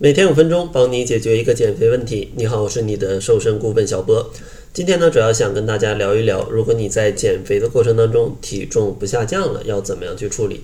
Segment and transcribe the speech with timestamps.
[0.00, 2.32] 每天五分钟，帮你解决一个减肥问题。
[2.36, 4.30] 你好，我是你的瘦身顾问小波。
[4.72, 10.62] 今天呢，主要想跟大家聊一聊，如果你在减肥的过程当中体重不下降了，要怎么样去处理？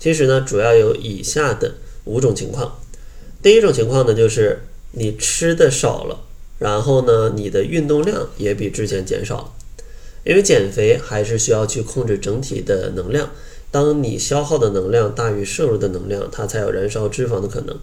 [0.00, 1.74] 其实呢，主要有以下的
[2.06, 2.80] 五种情况。
[3.40, 6.18] 第一种情况呢，就是你吃的少了，
[6.58, 9.52] 然后呢，你的运动量也比之前减少了。
[10.24, 13.30] 因为减肥还是需要去控制整体的能量，
[13.70, 17.78] 当你消耗的能量大于摄入的能量，它才有燃烧脂肪的可能。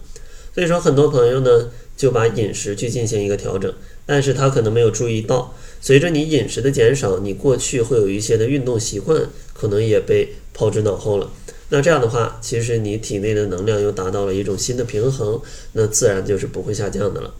[0.52, 3.72] 所以说，很多朋友呢就把饮食去进行一个调整，
[4.04, 11.30] 但是他可能没有注意到，随着你饮食的减少，你过去会有一些的运动习惯可能也被抛之脑后了。
[11.68, 15.40] 那这样的话，其实你体内的能量又达到了一种新的平衡，
[15.74, 17.32] 那自然就是不会下降的了。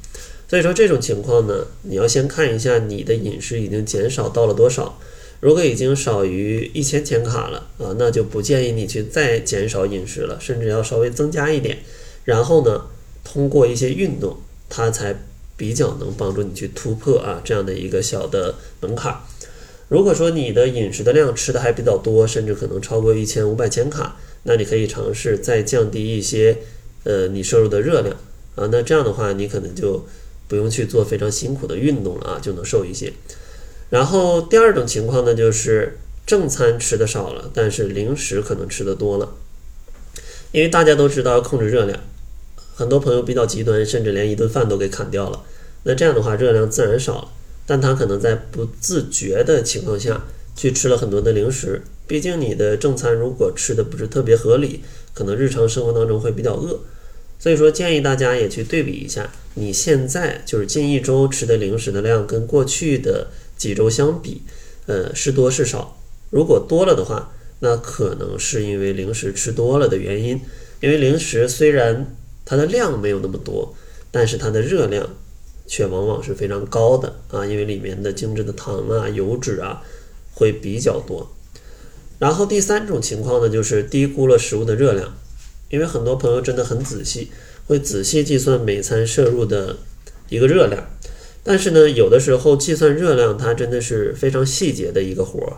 [0.48, 5.01] 所以说这种情况呢，你要先看一下你的饮食已经减少到了多少，
[5.40, 11.79] 如果已经少于一千千卡了啊，那就不建议你去再减少饮食了，甚至要稍微增加一点，
[12.24, 12.84] 然后呢。
[13.24, 14.38] 通过一些运动，
[14.69, 15.15] 它才
[15.56, 19.21] 比较能帮助你去突破啊这样的一个小的门槛。
[19.88, 26.59] 如果说你的饮食的量吃的还比较多，甚至可能超过一千五百千卡，那你可以尝试再降低一些，
[27.02, 28.16] 呃，你摄入的热量
[28.54, 28.68] 啊。
[28.71, 30.07] 那这样的话，你可能就
[30.46, 33.12] 不用去做非常辛苦的运动了啊，就能瘦一些。
[33.90, 39.34] 然后第二种情况呢，就是正餐吃的少了，但是零食可能吃的多了，
[40.52, 42.01] 因为大家都知道控制热量。
[42.74, 45.43] 很多朋友比较极端，甚至连一顿饭都给砍掉了。
[45.85, 47.29] 那这样的话，热量自然少了。
[47.66, 50.24] 但他可能在不自觉的情况下
[50.57, 51.82] 去吃了很多的零食。
[52.07, 54.80] 毕竟你的正餐如果吃的不是特别合理，
[55.15, 56.80] 可能日常生活当中会比较饿。
[57.38, 64.43] 所以说，建议大家也去对比一下，你现在就是近一周吃的零食的量跟过去的几周相比，
[64.87, 65.97] 呃，是多是少？
[66.31, 70.41] 如果多了的话，那可能是因为零食吃多了的原因。
[70.81, 73.75] 因为零食虽然它的量没有那么多，
[74.10, 75.09] 但是它的热量
[75.66, 79.83] 却往往是非常高的啊，因为里面的精致的糖啊、油脂啊
[80.34, 81.31] 会比较多。
[82.19, 85.17] 然后第三种情况呢，就是低估了食物的热量，
[85.71, 87.31] 因为很多朋友真的很仔细，
[87.67, 89.77] 会仔细计算每餐摄入的
[90.29, 90.84] 一个热量，
[91.43, 95.56] 但是呢，有的时候计算热量它真的是非常细节的一个活儿。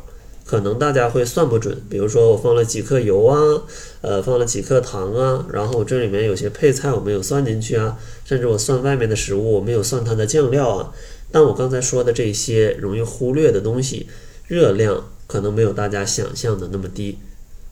[0.52, 3.62] 可能大家会算不准，比如说我放了几克油啊，
[4.02, 7.96] 呃，放了几克糖啊，然后这里面有些配菜我没有算进去啊，
[8.26, 10.92] 甚至我算外面的食物我没有算它的酱料啊。
[11.30, 14.06] 但我刚才说的这些容易忽略的东西，
[14.46, 17.16] 热量可能没有大家想象的那么低。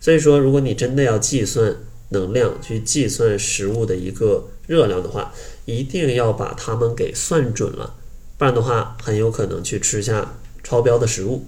[0.01, 1.77] 所以说，如果你真的要计算
[2.09, 5.35] 能量，去计算食物的一个热量的话，
[5.67, 7.93] 一定要把它们给算准了，
[8.39, 11.45] 不然的话很有可能去吃下超标的食物。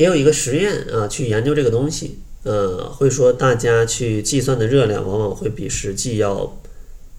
[0.00, 6.58] 也有一个实验啊，去研究这个东西，呃，会说大家去计算的热量往往会比实际要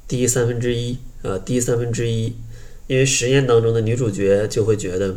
[0.07, 2.33] 低三分之一，啊，低三分之一，
[2.87, 5.15] 因为实验当中的女主角就会觉得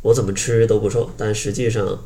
[0.00, 2.02] 我怎么吃都不瘦，但实际上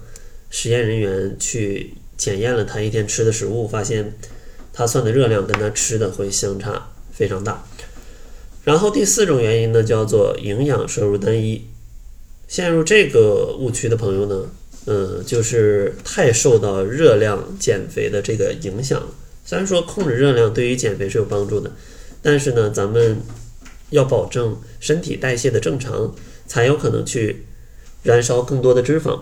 [0.51, 4.19] 实验人员去检验了她一天吃的食物，发现
[4.73, 7.65] 她算的热量跟她吃的会相差非常大。
[8.65, 11.67] 然后第四种原因呢，叫做营养摄入单一，
[12.49, 14.51] 陷入这个误区的朋友呢。
[14.91, 19.03] 嗯，就是太受到热量减肥的这个影响。
[19.45, 21.71] 虽然说控制热量对于减肥是有帮助的，
[22.23, 23.19] 但是呢，咱们
[23.91, 26.15] 要保证身体代谢的正常，
[26.47, 27.45] 才有可能去
[28.03, 29.21] 燃烧更多的脂肪。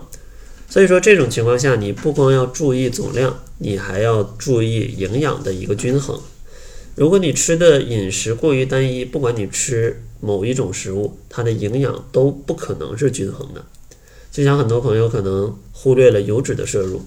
[0.69, 6.17] 所以说这种情况下，你不光要注意总量，你还要注意营养的一个均衡。
[6.95, 13.65] 如果你吃的饮食过于单一，不管你吃某一种食物，它的营养都不可能是均衡的。
[14.37, 17.01] 就像很多朋友可能忽略了油脂的摄入，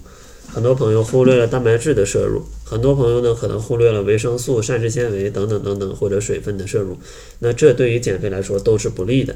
[0.53, 6.97] 很多朋友忽略了蛋白质的摄入，很多朋友呢可能忽略了维生素、膳食纤维等等等等或者水分的摄入，
[7.39, 9.33] 那这对于减肥来说都是不利的。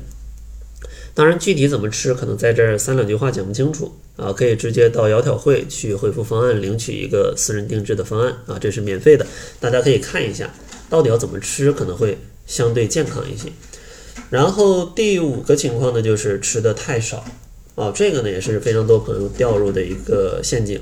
[1.14, 9.26] 当然，具体怎么吃，可能在这儿三两句话讲不清楚啊，可以直接到窈窕会去回复方案，领取一个私人定制的方案啊，这是免费的，
[9.62, 10.54] 大家可以看一下
[10.90, 13.48] 到底要怎么吃可能会相对健康一些。
[14.30, 17.24] 然后第五个情况呢，就是吃的太少。
[17.76, 20.82] 哦，这个呢也是非常多朋友掉入的一个陷阱，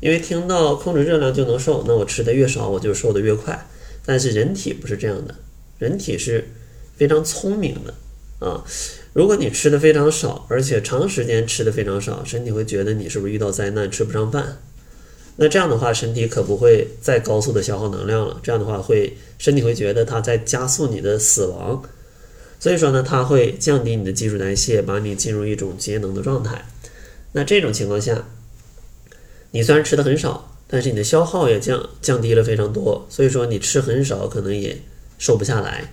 [0.00, 3.68] 因为听到控制热量就能瘦，那我吃的越少，我就瘦的越快。
[4.04, 5.34] 但是人体不是这样的，
[5.78, 6.48] 人体是
[6.96, 8.64] 非常聪明的啊。
[9.12, 14.58] 如果你吃的非常少，而且长时间吃的非常少，身体会觉得你是不是遇到灾难吃不上饭？
[15.38, 18.38] 那这样的话，身体可不会再高速的消耗能量了。
[18.42, 21.82] 这样的话，会身体会觉得它在加速你的死亡。
[22.58, 26.66] 所以说呢，它会降低你的基础代谢，把你进入一种节能的状态。
[27.32, 28.26] 那这种情况下，
[29.50, 33.06] 你虽然吃的很少，但是你的消耗也降降低了非常多。
[33.10, 34.80] 所以说你吃很少，可能也
[35.18, 35.92] 瘦不下来。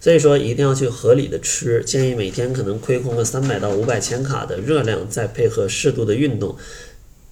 [0.00, 6.56] 所以说一定要去合理的吃，建议每天可能亏空个三百到五百千卡的热量，再配合适度的运动，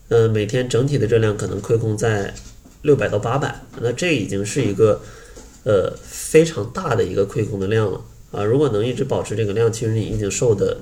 [0.08, 2.32] 呃，每天整体的热量可能亏空在
[2.80, 5.02] 六百到八百，那这已经是一个
[5.64, 8.00] 呃非常大的一个亏空的量了
[8.32, 8.42] 啊！
[8.42, 10.78] 如果能一直保持这个量，其实你已经瘦的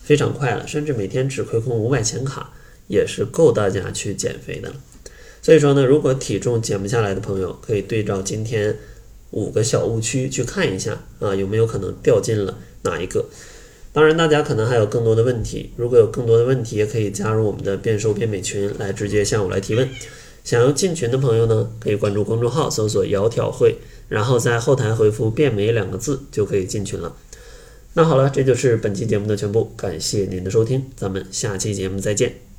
[0.00, 2.52] 非常快了，甚至每天只亏空五百千卡
[2.86, 4.76] 也是够大家去减肥的了。
[5.42, 8.76] 所以说呢，如果体重减不下来的朋友，可以对照今天。
[9.34, 13.24] 五个小误区去看一下啊，有没有可能掉进了哪一个？
[13.90, 19.88] 当然，大家可能还有更多的问题，如果有更多的问题，也可以加入我们的变瘦变美群来直接向我来提问。
[20.44, 23.76] 想要进群的朋友呢，可以关注公众号，搜索“窈窕会”，
[24.08, 27.14] 然后在后台回复“变美”两个字就可以进群了。
[27.94, 32.51] 那好了，这就是本期节目的全部，感谢您的收听，咱们下期节目再见。